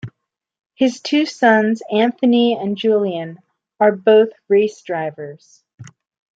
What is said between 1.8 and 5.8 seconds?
Anthony and Julien, are both race drivers.